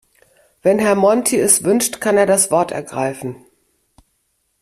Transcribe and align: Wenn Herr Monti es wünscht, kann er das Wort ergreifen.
Wenn 0.63 0.79
Herr 0.79 0.95
Monti 0.95 1.37
es 1.39 1.63
wünscht, 1.63 2.01
kann 2.01 2.17
er 2.17 2.25
das 2.25 2.49
Wort 2.49 2.71
ergreifen. 2.71 3.35